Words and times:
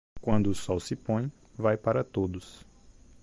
Quando 0.19 0.47
o 0.49 0.55
sol 0.55 0.79
se 0.79 0.95
põe, 0.95 1.31
vai 1.55 1.77
para 1.77 2.03
todos. 2.03 2.65